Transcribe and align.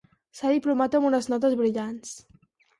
S'ha 0.37 0.53
diplomat 0.53 0.97
amb 1.01 1.09
unes 1.11 1.31
notes 1.35 1.55
brillants. 1.63 2.19